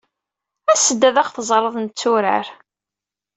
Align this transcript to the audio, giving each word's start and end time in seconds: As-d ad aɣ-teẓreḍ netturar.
As-d 0.73 1.01
ad 1.09 1.15
aɣ-teẓreḍ 1.21 1.75
netturar. 1.79 2.47